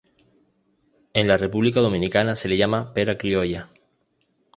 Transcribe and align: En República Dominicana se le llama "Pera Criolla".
En 1.13 1.29
República 1.37 1.79
Dominicana 1.79 2.35
se 2.35 2.49
le 2.49 2.57
llama 2.57 2.91
"Pera 2.91 3.19
Criolla". 3.19 3.69